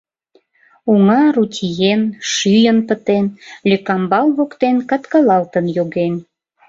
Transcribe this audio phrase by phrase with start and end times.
[0.91, 2.01] Оҥа рутиен,
[2.33, 3.25] шӱйын пытен,
[3.69, 6.13] лӧкамбал воктен каткалалтын йоген.